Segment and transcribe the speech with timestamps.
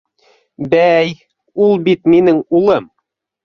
[0.71, 1.13] Бәй,
[1.67, 2.05] ул бит...
[2.17, 2.93] минең улым!